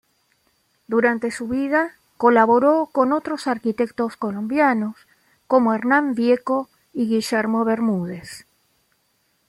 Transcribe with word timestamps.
Durante 0.87 1.29
su 1.29 1.47
vida, 1.47 1.91
colaboró 2.17 2.87
con 2.91 3.11
otros 3.13 3.45
arquitectos 3.45 4.17
colombianos 4.17 4.95
como 5.45 5.75
Hernán 5.75 6.15
Vieco 6.15 6.69
y 6.91 7.05
Guillermo 7.07 7.65
Bermúdez. 7.65 8.47